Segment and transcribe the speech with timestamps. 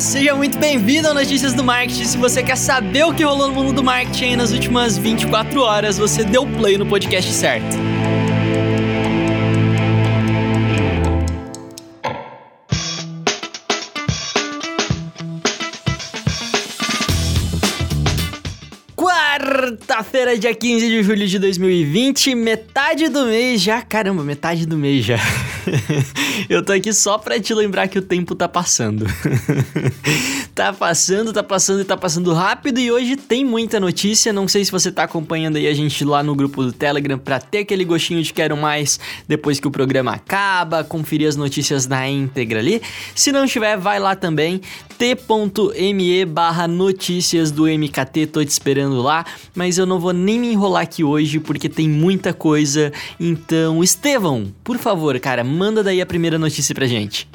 [0.00, 2.04] Seja muito bem-vindo ao Notícias do Marketing.
[2.04, 5.98] Se você quer saber o que rolou no mundo do marketing nas últimas 24 horas,
[5.98, 7.76] você deu play no podcast certo.
[18.94, 23.82] Quarta-feira, dia 15 de julho de 2020, metade do mês já.
[23.82, 25.18] Caramba, metade do mês já.
[26.48, 29.06] Eu tô aqui só pra te lembrar que o tempo tá passando.
[30.54, 34.32] tá passando, tá passando e tá passando rápido e hoje tem muita notícia.
[34.32, 37.40] Não sei se você tá acompanhando aí a gente lá no grupo do Telegram pra
[37.40, 42.08] ter aquele gostinho de quero mais depois que o programa acaba, conferir as notícias na
[42.08, 42.82] íntegra ali.
[43.14, 44.60] Se não tiver, vai lá também,
[44.98, 49.24] t.me barra notícias do MKT, tô te esperando lá,
[49.54, 52.92] mas eu não vou nem me enrolar aqui hoje porque tem muita coisa.
[53.18, 57.28] Então, Estevão, por favor, cara, manda daí a primeira notícia pra gente.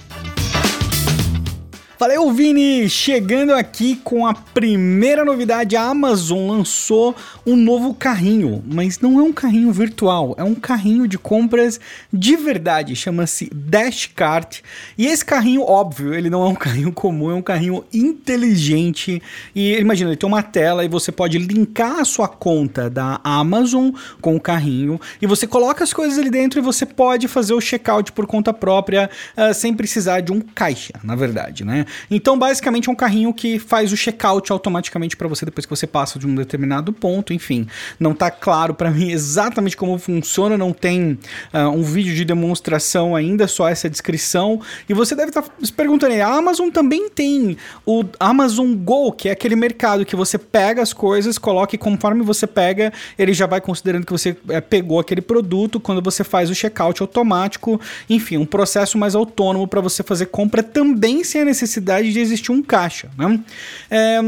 [2.04, 2.90] Valeu, Vini!
[2.90, 9.24] Chegando aqui com a primeira novidade, a Amazon lançou um novo carrinho, mas não é
[9.24, 11.80] um carrinho virtual, é um carrinho de compras
[12.12, 14.60] de verdade, chama-se Dashcart.
[14.98, 19.24] E esse carrinho, óbvio, ele não é um carrinho comum, é um carrinho inteligente.
[19.56, 23.92] E imagina, ele tem uma tela e você pode linkar a sua conta da Amazon
[24.20, 27.62] com o carrinho e você coloca as coisas ali dentro e você pode fazer o
[27.62, 31.86] checkout por conta própria uh, sem precisar de um caixa, na verdade, né?
[32.10, 35.88] Então, basicamente, é um carrinho que faz o checkout automaticamente para você depois que você
[35.88, 37.34] passa de um determinado ponto.
[37.34, 37.68] Enfim,
[38.00, 41.18] não tá claro para mim exatamente como funciona, não tem
[41.54, 44.62] uh, um vídeo de demonstração ainda, só essa descrição.
[44.88, 49.30] E você deve estar tá se perguntando, a Amazon também tem o Amazon Go, que
[49.30, 53.46] é aquele mercado que você pega as coisas, coloca e conforme você pega, ele já
[53.46, 57.80] vai considerando que você é, pegou aquele produto quando você faz o checkout automático.
[58.10, 62.20] Enfim, um processo mais autônomo para você fazer compra também sem a necessidade necessidade de
[62.20, 63.10] existir um caixa.
[63.18, 63.40] Né?
[63.92, 64.20] É,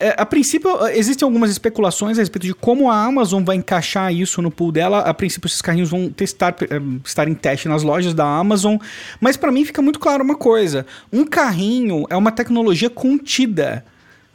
[0.00, 4.42] é, a princípio, existem algumas especulações a respeito de como a Amazon vai encaixar isso
[4.42, 5.00] no pool dela.
[5.00, 8.76] A princípio, esses carrinhos vão testar, é, estar em teste nas lojas da Amazon.
[9.20, 13.84] Mas para mim fica muito claro uma coisa: um carrinho é uma tecnologia contida.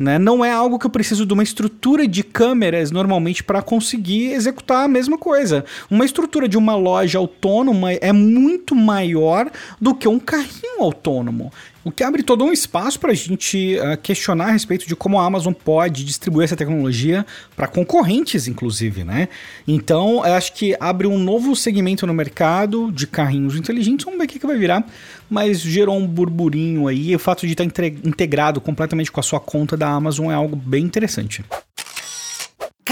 [0.03, 0.19] Né?
[0.19, 4.83] Não é algo que eu preciso de uma estrutura de câmeras normalmente para conseguir executar
[4.83, 5.63] a mesma coisa.
[5.89, 9.49] Uma estrutura de uma loja autônoma é muito maior
[9.79, 11.51] do que um carrinho autônomo.
[11.85, 15.19] O que abre todo um espaço para a gente uh, questionar a respeito de como
[15.19, 17.25] a Amazon pode distribuir essa tecnologia
[17.57, 19.27] para concorrentes, inclusive, né?
[19.67, 24.05] Então, acho que abre um novo segmento no mercado de carrinhos inteligentes.
[24.05, 24.85] Vamos ver o que, que vai virar.
[25.33, 27.15] Mas gerou um burburinho aí.
[27.15, 30.55] O fato de estar tá integrado completamente com a sua conta da Amazon é algo
[30.55, 31.43] bem interessante.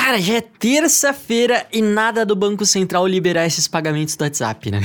[0.03, 4.81] Cara, já é terça-feira e nada do Banco Central liberar esses pagamentos do WhatsApp, né?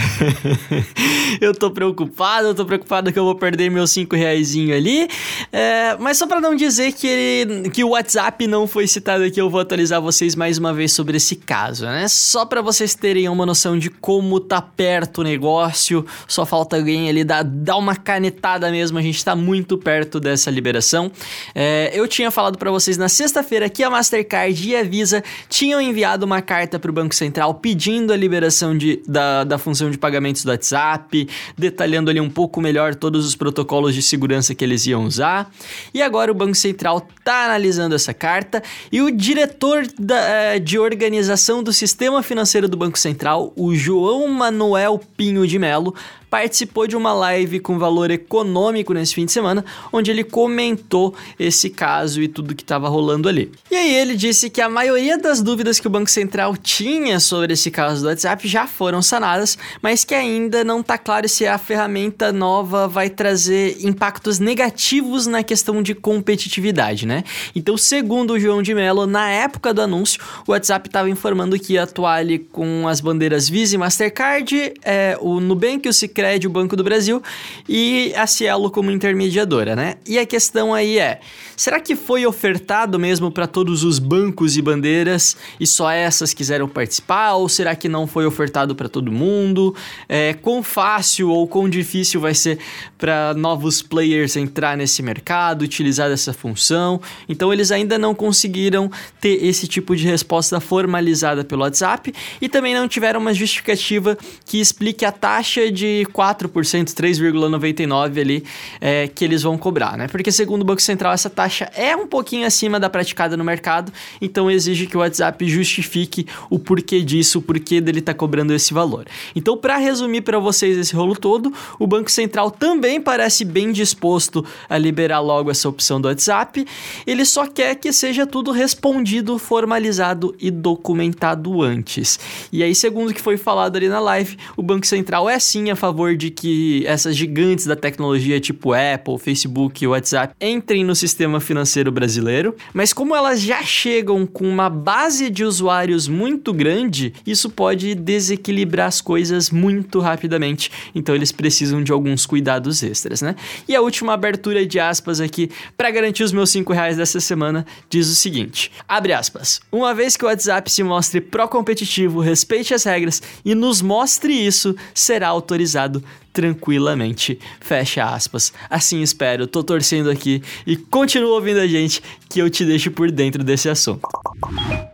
[1.41, 5.09] eu tô preocupado, eu tô preocupado que eu vou perder meus 5 reais ali.
[5.50, 9.41] É, mas só para não dizer que, ele, que o WhatsApp não foi citado aqui,
[9.41, 12.06] eu vou atualizar vocês mais uma vez sobre esse caso, né?
[12.09, 17.09] Só para vocês terem uma noção de como tá perto o negócio, só falta alguém
[17.09, 21.10] ali dar, dar uma canetada mesmo, a gente tá muito perto dessa liberação.
[21.54, 25.22] É, eu tinha falado para vocês na sexta-feira que a Mastercard e a Visa Visa
[25.49, 29.91] tinham enviado uma carta para o Banco Central pedindo a liberação de, da, da função
[29.91, 34.65] de pagamentos do WhatsApp, detalhando ali um pouco melhor todos os protocolos de segurança que
[34.65, 35.50] eles iam usar.
[35.95, 40.78] E agora o Banco Central está analisando essa carta e o diretor da, eh, de
[40.78, 45.95] organização do sistema financeiro do Banco Central, o João Manuel Pinho de Melo,
[46.36, 51.70] participou de uma live com valor econômico nesse fim de semana, onde ele comentou esse
[51.70, 53.50] caso e tudo que estava rolando ali.
[53.70, 57.54] E aí ele disse que a maioria das dúvidas que o Banco Central tinha sobre
[57.54, 61.56] esse caso do WhatsApp já foram sanadas, mas que ainda não está claro se a
[61.56, 67.24] ferramenta nova vai trazer impactos negativos na questão de competitividade, né?
[67.54, 71.72] Então, segundo o João de Mello, na época do anúncio, o WhatsApp estava informando que
[71.72, 75.92] ia atuar ali com as bandeiras Visa e Mastercard, é, o Nubank o
[76.26, 77.22] Sicredi, o Banco do Brasil,
[77.69, 79.95] e a Cielo como intermediadora, né?
[80.06, 81.21] E a questão aí é,
[81.56, 86.68] será que foi ofertado mesmo para todos os bancos e bandeiras e só essas quiseram
[86.68, 87.34] participar?
[87.34, 89.74] Ou será que não foi ofertado para todo mundo?
[90.09, 92.59] É, quão fácil ou quão difícil vai ser
[92.98, 97.01] para novos players entrar nesse mercado, utilizar essa função?
[97.28, 98.91] Então eles ainda não conseguiram
[99.21, 104.60] ter esse tipo de resposta formalizada pelo WhatsApp e também não tiveram uma justificativa que
[104.60, 108.44] explique a taxa de 4%, 3,99% ali
[108.80, 110.08] é, que eles vão cobrar, né?
[110.08, 113.92] Porque segundo o Banco Central, essa taxa é um pouquinho acima da praticada no mercado,
[114.20, 118.72] então exige que o WhatsApp justifique o porquê disso, o porquê dele tá cobrando esse
[118.72, 119.06] valor.
[119.34, 124.44] Então, para resumir para vocês esse rolo todo, o Banco Central também parece bem disposto
[124.68, 126.66] a liberar logo essa opção do WhatsApp,
[127.06, 132.18] ele só quer que seja tudo respondido, formalizado e documentado antes.
[132.53, 135.70] E aí, segundo o que foi falado ali na live, o Banco Central é sim
[135.70, 140.95] a favor de que essas gigantes da tecnologia, tipo Apple, Facebook e WhatsApp, entrem no
[140.95, 147.13] sistema financeiro brasileiro, mas como elas já chegam com uma base de usuários muito grande,
[147.27, 150.71] isso pode desequilibrar as coisas muito rapidamente.
[150.95, 153.34] Então eles precisam de alguns cuidados extras, né?
[153.69, 157.65] E a última abertura de aspas aqui para garantir os meus 5 reais dessa semana
[157.89, 159.60] diz o seguinte: abre aspas.
[159.71, 164.75] Uma vez que o WhatsApp se mostre pró-competitivo, respeite as regras e nos mostre isso,
[164.95, 165.85] será autorizado
[166.33, 167.38] tranquilamente.
[167.60, 168.53] Fecha aspas.
[168.68, 173.10] Assim espero, tô torcendo aqui e continua ouvindo a gente que eu te deixo por
[173.10, 174.06] dentro desse assunto.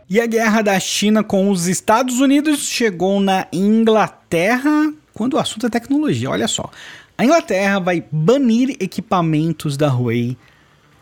[0.09, 5.67] E a guerra da China com os Estados Unidos chegou na Inglaterra quando o assunto
[5.67, 6.29] é tecnologia.
[6.29, 6.69] Olha só.
[7.17, 10.35] A Inglaterra vai banir equipamentos da Huawei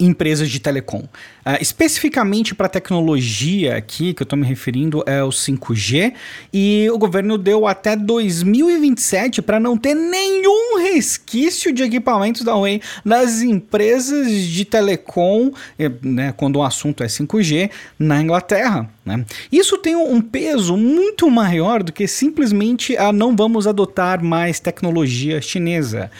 [0.01, 0.99] empresas de telecom.
[0.99, 6.13] Uh, especificamente para tecnologia aqui, que eu estou me referindo, é o 5G,
[6.53, 12.81] e o governo deu até 2027 para não ter nenhum resquício de equipamentos da Huawei
[13.03, 18.89] nas empresas de telecom, eh, né, quando o assunto é 5G, na Inglaterra.
[19.05, 19.25] Né?
[19.51, 25.41] Isso tem um peso muito maior do que simplesmente a não vamos adotar mais tecnologia
[25.41, 26.11] chinesa.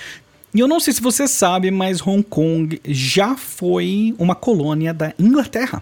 [0.53, 5.13] E eu não sei se você sabe, mas Hong Kong já foi uma colônia da
[5.17, 5.81] Inglaterra.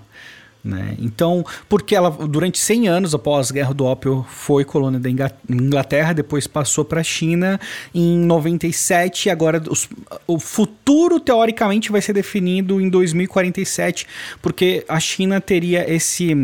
[0.62, 0.96] Né?
[1.00, 6.12] Então, porque ela durante 100 anos após a Guerra do Ópio foi colônia da Inglaterra,
[6.12, 7.58] depois passou para a China
[7.96, 9.88] em 97, agora os,
[10.28, 14.06] o futuro teoricamente vai ser definido em 2047,
[14.42, 16.36] porque a China teria esse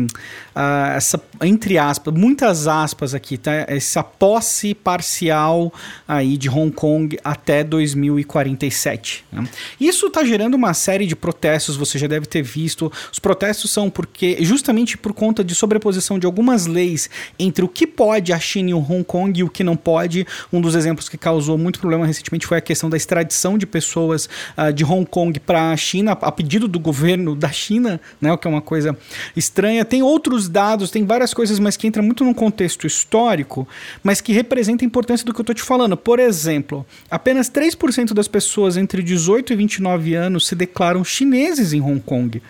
[0.56, 3.52] uh, essa entre aspas, muitas aspas aqui, tá?
[3.68, 5.70] Essa posse parcial
[6.08, 9.26] aí de Hong Kong até 2047.
[9.30, 9.46] Né?
[9.78, 12.90] Isso está gerando uma série de protestos, você já deve ter visto.
[13.12, 17.68] Os protestos são por porque justamente por conta de sobreposição de algumas leis entre o
[17.68, 20.76] que pode a China e o Hong Kong e o que não pode, um dos
[20.76, 24.84] exemplos que causou muito problema recentemente foi a questão da extradição de pessoas uh, de
[24.84, 28.50] Hong Kong para a China a pedido do governo da China, né, o que é
[28.50, 28.96] uma coisa
[29.36, 29.84] estranha.
[29.84, 33.66] Tem outros dados, tem várias coisas, mas que entra muito num contexto histórico,
[34.02, 35.96] mas que representa a importância do que eu estou te falando.
[35.96, 41.80] Por exemplo, apenas 3% das pessoas entre 18 e 29 anos se declaram chineses em
[41.80, 42.42] Hong Kong.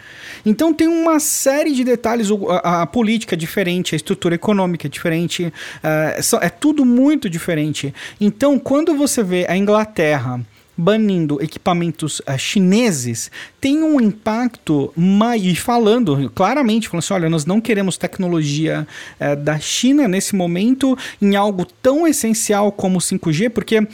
[0.44, 2.28] Então tem uma série de detalhes,
[2.62, 7.94] a, a política é diferente, a estrutura econômica é diferente, uh, é tudo muito diferente.
[8.20, 10.40] Então, quando você vê a Inglaterra
[10.76, 13.30] banindo equipamentos uh, chineses
[13.60, 14.92] tem um impacto
[15.36, 18.86] e falando claramente falando assim olha nós não queremos tecnologia
[19.20, 23.86] uh, da China nesse momento em algo tão essencial como o 5G porque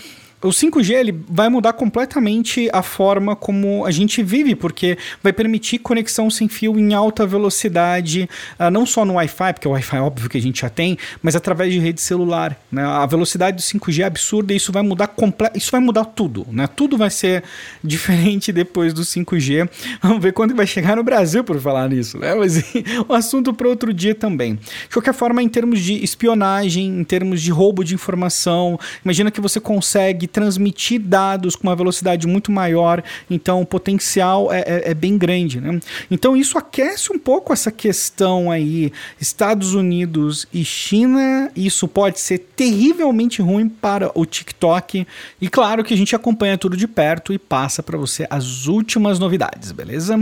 [0.42, 5.78] o 5G ele vai mudar completamente a forma como a gente vive, porque vai permitir
[5.78, 8.28] conexão sem fio em alta velocidade,
[8.58, 10.98] uh, não só no Wi-Fi, porque o Wi-Fi é óbvio que a gente já tem,
[11.22, 12.58] mas através de rede celular.
[12.70, 12.84] Né?
[12.84, 15.14] A velocidade do 5G é absurda e isso vai mudar
[15.54, 16.46] isso vai mudar tudo.
[16.50, 16.66] Né?
[16.66, 17.44] Tudo vai ser
[17.82, 19.68] diferente depois do 5G.
[20.02, 22.18] Vamos ver quando vai chegar no Brasil por falar nisso.
[22.18, 22.34] Né?
[22.34, 22.62] Mas
[23.08, 24.54] o assunto para outro dia também.
[24.54, 29.40] De qualquer forma, em termos de espionagem, em termos de roubo de informação, imagina que
[29.40, 34.94] você consegue transmitir dados com uma velocidade muito maior, então o potencial é, é, é
[34.94, 35.60] bem grande.
[35.60, 35.78] Né?
[36.10, 42.38] Então isso aquece um pouco essa questão aí, Estados Unidos e China, isso pode ser
[42.56, 45.06] terrivelmente ruim para o TikTok,
[45.40, 49.18] e claro que a gente acompanha tudo de perto e passa para você as últimas
[49.18, 50.18] novidades, beleza?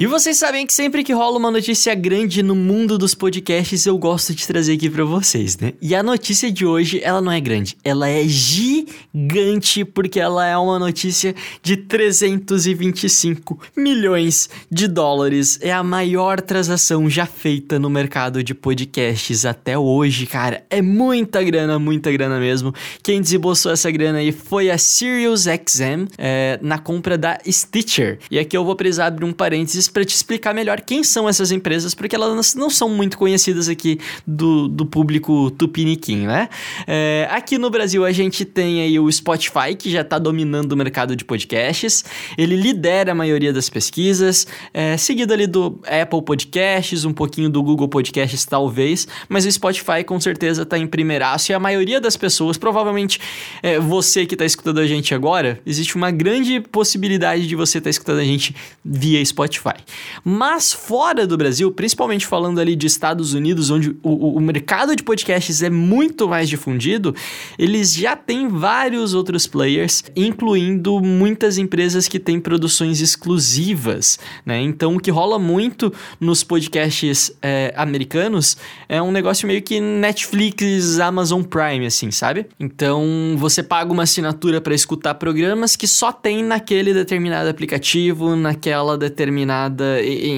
[0.00, 3.98] E vocês sabem que sempre que rola uma notícia grande no mundo dos podcasts, eu
[3.98, 5.72] gosto de trazer aqui para vocês, né?
[5.82, 10.56] E a notícia de hoje, ela não é grande, ela é gigante porque ela é
[10.56, 15.58] uma notícia de 325 milhões de dólares.
[15.60, 20.64] É a maior transação já feita no mercado de podcasts até hoje, cara.
[20.70, 22.72] É muita grana, muita grana mesmo.
[23.02, 28.20] Quem desembolsou essa grana aí foi a SiriusXM é, na compra da Stitcher.
[28.30, 31.50] E aqui eu vou precisar abrir um parênteses para te explicar melhor quem são essas
[31.50, 36.48] empresas, porque elas não são muito conhecidas aqui do, do público tupiniquim, né?
[36.86, 40.76] É, aqui no Brasil a gente tem aí o Spotify, que já está dominando o
[40.76, 42.04] mercado de podcasts.
[42.36, 47.62] Ele lidera a maioria das pesquisas, é, seguido ali do Apple Podcasts, um pouquinho do
[47.62, 52.16] Google Podcasts talvez, mas o Spotify com certeza está em primeiraço e a maioria das
[52.16, 53.20] pessoas, provavelmente
[53.62, 57.86] é, você que está escutando a gente agora, existe uma grande possibilidade de você estar
[57.86, 58.54] tá escutando a gente
[58.84, 59.77] via Spotify.
[60.24, 65.02] Mas fora do Brasil, principalmente falando ali de Estados Unidos, onde o, o mercado de
[65.02, 67.14] podcasts é muito mais difundido,
[67.58, 74.60] eles já têm vários outros players, incluindo muitas empresas que têm produções exclusivas, né?
[74.60, 78.56] Então o que rola muito nos podcasts é, americanos
[78.88, 82.46] é um negócio meio que Netflix, Amazon Prime, assim, sabe?
[82.58, 88.96] Então você paga uma assinatura para escutar programas que só tem naquele determinado aplicativo, naquela
[88.96, 89.67] determinada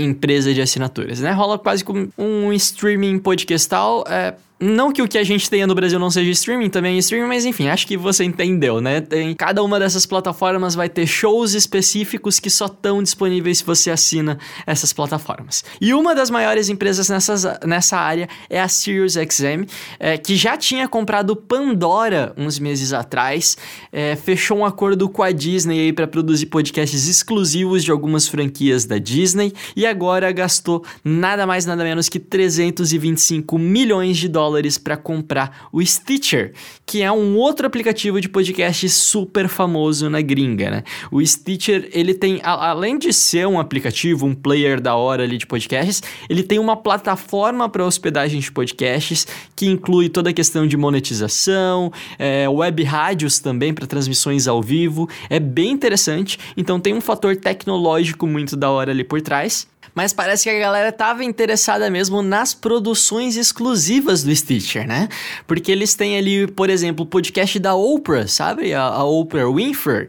[0.03, 1.33] empresa de assinaturas, né?
[1.33, 4.05] Rola quase como um streaming podcastal.
[4.09, 6.99] É, não que o que a gente tenha no Brasil não seja streaming, também é
[6.99, 9.00] streaming, mas enfim, acho que você entendeu, né?
[9.00, 13.90] Tem, cada uma dessas plataformas vai ter shows específicos que só estão disponíveis se você
[13.90, 15.64] assina essas plataformas.
[15.81, 19.64] E uma das maiores empresas nessas, nessa área é a SiriusXM,
[19.99, 23.57] é, que já tinha comprado Pandora uns meses atrás,
[23.90, 28.85] é, fechou um acordo com a Disney aí para produzir podcasts exclusivos de algumas franquias
[28.85, 34.76] da Disney e agora gastou nada mais nada menos que 325 milhões de dólares dólares
[34.76, 36.52] para comprar o Stitcher,
[36.85, 40.83] que é um outro aplicativo de podcast super famoso na gringa, né?
[41.11, 45.38] O Stitcher, ele tem, a, além de ser um aplicativo, um player da hora ali
[45.38, 50.66] de podcasts, ele tem uma plataforma para hospedagem de podcasts que inclui toda a questão
[50.66, 55.09] de monetização, é, web rádios também para transmissões ao vivo.
[55.28, 59.69] É bem interessante, então tem um fator tecnológico muito da hora ali por trás.
[59.95, 65.09] Mas parece que a galera tava interessada mesmo nas produções exclusivas do Stitcher, né?
[65.47, 68.73] Porque eles têm ali, por exemplo, o podcast da Oprah, sabe?
[68.73, 70.09] A, a Oprah Winfrey.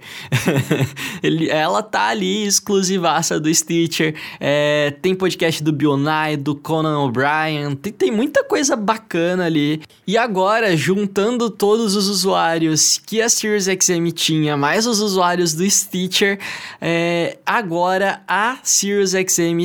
[1.24, 4.16] Ele, ela tá ali exclusivaça do Stitcher.
[4.40, 7.76] É, tem podcast do Bill Nye, do Conan O'Brien.
[7.76, 9.82] Tem, tem muita coisa bacana ali.
[10.06, 16.40] E agora, juntando todos os usuários que a SiriusXM tinha, mais os usuários do Stitcher,
[16.80, 18.58] é, agora a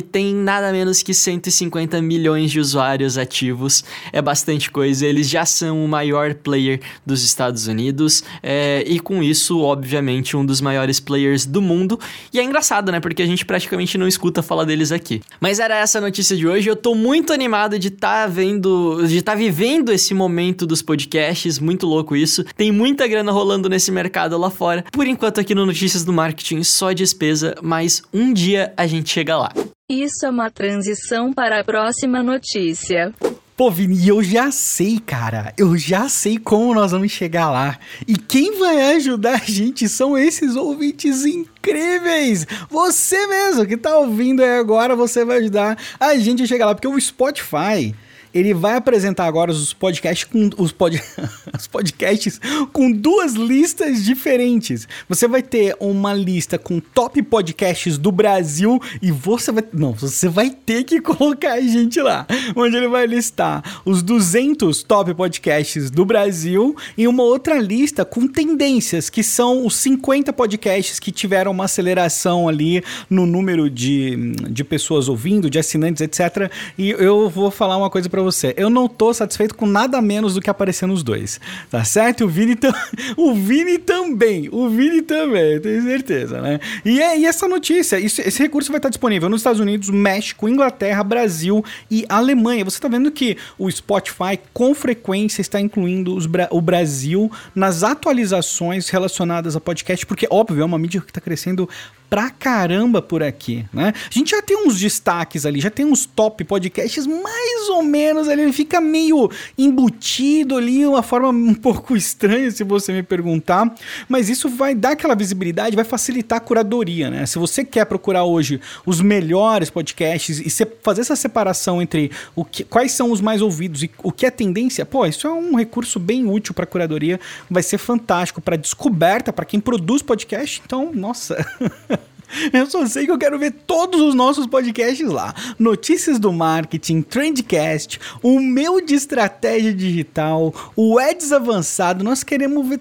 [0.02, 3.84] Tem nada menos que 150 milhões de usuários ativos.
[4.12, 5.06] É bastante coisa.
[5.06, 10.44] Eles já são o maior player dos Estados Unidos é, e com isso, obviamente, um
[10.44, 11.98] dos maiores players do mundo.
[12.32, 13.00] E é engraçado, né?
[13.00, 15.20] Porque a gente praticamente não escuta falar deles aqui.
[15.40, 16.68] Mas era essa a notícia de hoje.
[16.68, 20.82] Eu tô muito animado de estar tá vendo, de estar tá vivendo esse momento dos
[20.82, 21.58] podcasts.
[21.58, 22.44] Muito louco isso.
[22.56, 24.84] Tem muita grana rolando nesse mercado lá fora.
[24.92, 29.36] Por enquanto, aqui no Notícias do Marketing, só despesa, mas um dia a gente chega
[29.36, 29.52] lá.
[29.88, 33.14] Isso é uma transição para a próxima notícia.
[33.56, 35.54] Pô, Vini, eu já sei, cara.
[35.56, 37.78] Eu já sei como nós vamos chegar lá.
[38.04, 42.44] E quem vai ajudar a gente são esses ouvintes incríveis.
[42.68, 46.74] Você mesmo que tá ouvindo aí agora, você vai ajudar a gente a chegar lá.
[46.74, 47.94] Porque o Spotify
[48.36, 51.02] ele vai apresentar agora os podcasts com os, pod,
[51.56, 52.38] os podcasts
[52.72, 54.86] com duas listas diferentes.
[55.08, 60.28] Você vai ter uma lista com top podcasts do Brasil e você vai não, você
[60.28, 65.90] vai ter que colocar a gente lá, onde ele vai listar os 200 top podcasts
[65.90, 71.52] do Brasil e uma outra lista com tendências, que são os 50 podcasts que tiveram
[71.52, 76.50] uma aceleração ali no número de, de pessoas ouvindo, de assinantes, etc.
[76.76, 78.54] E eu vou falar uma coisa para você.
[78.56, 81.40] Eu não tô satisfeito com nada menos do que aparecer nos dois.
[81.70, 82.24] Tá certo?
[82.24, 82.58] O Vini,
[83.16, 84.48] o Vini também.
[84.50, 86.60] O Vini também, tenho certeza, né?
[86.84, 90.48] E, é, e essa notícia, isso, esse recurso vai estar disponível nos Estados Unidos, México,
[90.48, 92.64] Inglaterra, Brasil e Alemanha.
[92.64, 98.88] Você tá vendo que o Spotify com frequência está incluindo os, o Brasil nas atualizações
[98.88, 101.68] relacionadas a podcast, porque, óbvio, é uma mídia que está crescendo
[102.08, 103.92] pra caramba por aqui, né?
[103.96, 108.28] A gente já tem uns destaques ali, já tem uns top podcasts mais ou menos
[108.28, 113.74] ali, fica meio embutido ali, uma forma um pouco estranha se você me perguntar,
[114.08, 117.26] mas isso vai dar aquela visibilidade, vai facilitar a curadoria, né?
[117.26, 122.64] Se você quer procurar hoje os melhores podcasts e fazer essa separação entre o que,
[122.64, 125.98] quais são os mais ouvidos e o que é tendência, pô, isso é um recurso
[125.98, 127.18] bem útil para curadoria,
[127.50, 130.62] vai ser fantástico para descoberta para quem produz podcast.
[130.64, 131.36] Então, nossa,
[132.52, 135.34] Eu só sei que eu quero ver todos os nossos podcasts lá.
[135.58, 142.04] Notícias do marketing, Trendcast, o meu de estratégia digital, o Eds avançado.
[142.04, 142.80] Nós queremos ver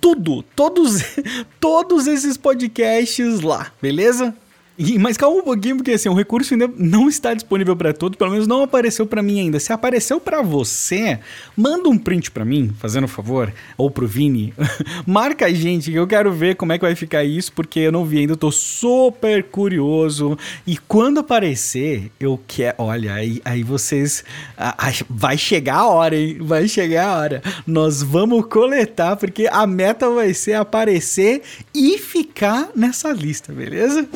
[0.00, 1.02] tudo, todos,
[1.58, 4.34] todos esses podcasts lá, beleza?
[4.76, 8.18] E, mas calma um pouquinho, porque assim, o recurso ainda não está disponível para todos,
[8.18, 9.60] pelo menos não apareceu para mim ainda.
[9.60, 11.20] Se apareceu para você,
[11.56, 14.52] manda um print para mim, fazendo um favor, ou pro Vini.
[15.06, 17.92] Marca a gente, que eu quero ver como é que vai ficar isso, porque eu
[17.92, 20.36] não vi ainda, eu tô super curioso.
[20.66, 22.74] E quando aparecer, eu quero.
[22.78, 24.24] Olha, aí, aí vocês.
[24.56, 26.38] A, a, vai chegar a hora, hein?
[26.40, 27.42] Vai chegar a hora.
[27.64, 34.08] Nós vamos coletar, porque a meta vai ser aparecer e ficar nessa lista, beleza?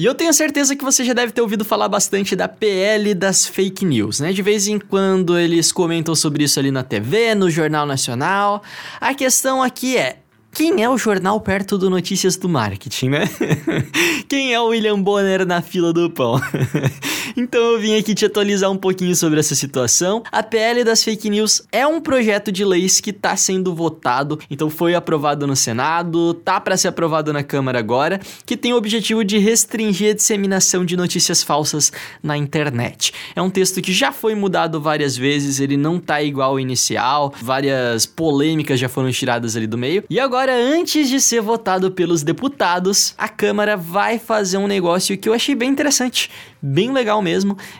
[0.00, 3.46] E eu tenho certeza que você já deve ter ouvido falar bastante da PL das
[3.46, 4.32] fake news, né?
[4.32, 8.62] De vez em quando eles comentam sobre isso ali na TV, no Jornal Nacional.
[8.98, 10.16] A questão aqui é:
[10.52, 13.28] quem é o jornal perto do Notícias do Marketing, né?
[14.26, 16.40] Quem é o William Bonner na fila do pão?
[17.40, 20.22] então eu vim aqui te atualizar um pouquinho sobre essa situação.
[20.30, 24.68] A PL das fake news é um projeto de leis que está sendo votado, então
[24.68, 29.24] foi aprovado no Senado, tá para ser aprovado na Câmara agora, que tem o objetivo
[29.24, 31.90] de restringir a disseminação de notícias falsas
[32.22, 33.12] na internet.
[33.34, 37.32] É um texto que já foi mudado várias vezes, ele não tá igual ao inicial,
[37.40, 40.04] várias polêmicas já foram tiradas ali do meio.
[40.10, 45.28] E agora antes de ser votado pelos deputados, a Câmara vai fazer um negócio que
[45.28, 46.30] eu achei bem interessante
[46.62, 47.29] bem legal mesmo.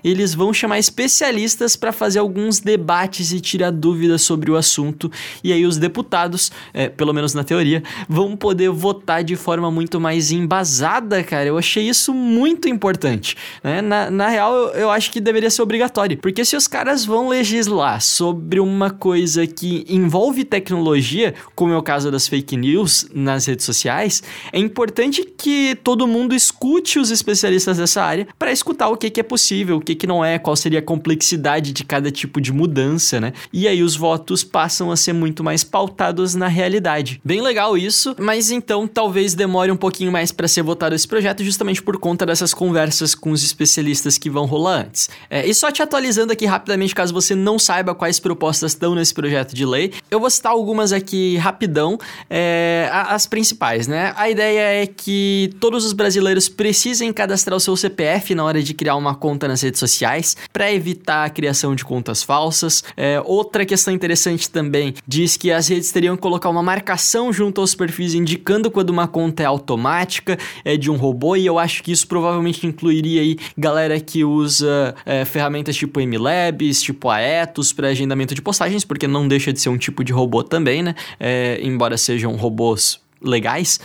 [0.02, 5.10] Eles vão chamar especialistas para fazer alguns debates e tirar dúvidas sobre o assunto.
[5.44, 10.00] E aí os deputados, é, pelo menos na teoria, vão poder votar de forma muito
[10.00, 11.46] mais embasada, cara.
[11.46, 13.36] Eu achei isso muito importante.
[13.62, 13.80] Né?
[13.80, 16.18] Na, na real, eu, eu acho que deveria ser obrigatório.
[16.18, 21.82] Porque se os caras vão legislar sobre uma coisa que envolve tecnologia, como é o
[21.82, 27.76] caso das fake news nas redes sociais, é importante que todo mundo escute os especialistas
[27.76, 30.40] dessa área para escutar escutar o que, que é possível, o que, que não é,
[30.40, 33.32] qual seria a complexidade de cada tipo de mudança, né?
[33.52, 37.20] E aí os votos passam a ser muito mais pautados na realidade.
[37.24, 41.44] Bem legal isso, mas então talvez demore um pouquinho mais para ser votado esse projeto,
[41.44, 45.08] justamente por conta dessas conversas com os especialistas que vão rolar antes.
[45.30, 49.14] É, e só te atualizando aqui rapidamente, caso você não saiba quais propostas estão nesse
[49.14, 51.96] projeto de lei, eu vou citar algumas aqui rapidão,
[52.28, 54.12] é, as principais, né?
[54.16, 58.74] A ideia é que todos os brasileiros precisem cadastrar o seu CPF na hora de
[58.74, 62.82] criar uma conta nas redes sociais para evitar a criação de contas falsas.
[62.96, 67.60] É, outra questão interessante também diz que as redes teriam que colocar uma marcação junto
[67.60, 71.82] aos perfis indicando quando uma conta é automática, é de um robô, e eu acho
[71.82, 77.88] que isso provavelmente incluiria aí galera que usa é, ferramentas tipo MLabs, tipo Aetos para
[77.88, 80.94] agendamento de postagens, porque não deixa de ser um tipo de robô também, né?
[81.18, 83.78] É, embora sejam robôs legais,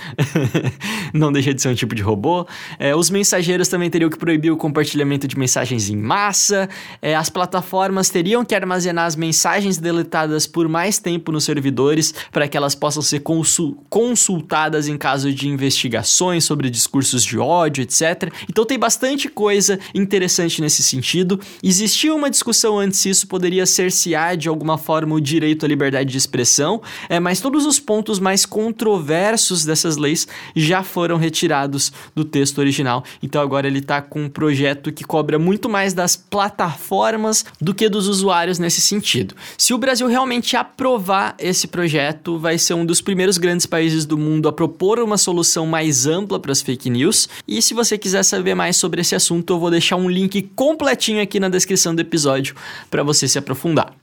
[1.13, 2.48] não deixa de ser um tipo de robô.
[2.80, 6.69] É, os mensageiros também teriam que proibir o compartilhamento de mensagens em massa.
[7.02, 12.48] É, as plataformas teriam que armazenar as mensagens deletadas por mais tempo nos servidores para
[12.48, 18.32] que elas possam ser consul consultadas em caso de investigações sobre discursos de ódio, etc.
[18.50, 21.39] Então tem bastante coisa interessante nesse sentido.
[21.62, 26.12] Existia uma discussão antes se isso poderia cercear de alguma forma o direito à liberdade
[26.12, 31.92] de expressão, é, mas todos os pontos mais controversos diversos dessas leis já foram retirados
[32.14, 33.04] do texto original.
[33.24, 37.90] Então agora ele está com um projeto que cobra muito mais das plataformas do que
[37.90, 39.36] dos usuários nesse sentido.
[39.58, 44.18] Se o Brasil realmente aprovar esse projeto, vai ser um dos primeiros grandes países do
[44.18, 47.28] mundo a propor uma solução mais ampla para as fake news.
[47.48, 51.22] E se você quiser saber mais sobre esse assunto, eu vou deixar um link completinho
[51.22, 52.56] aqui na descrição do episódio
[52.92, 53.94] para você se aprofundar.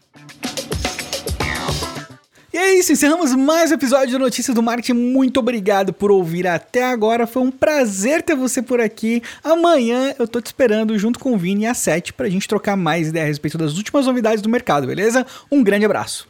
[2.83, 4.95] E isso, encerramos mais um episódio do Notícias do Marketing.
[4.95, 7.29] Muito obrigado por ouvir até agora.
[7.29, 9.23] Foi um prazer ter você por aqui.
[9.45, 13.07] Amanhã eu tô te esperando junto com o Vini às 7 pra gente trocar mais
[13.07, 15.25] ideia a respeito das últimas novidades do mercado, beleza?
[15.49, 16.27] Um grande abraço.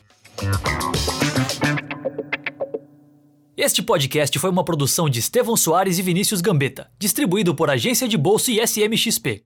[3.57, 8.19] Este podcast foi uma produção de Estevão Soares e Vinícius Gambetta, distribuído por Agência de
[8.19, 9.43] Bolsa e SMXP.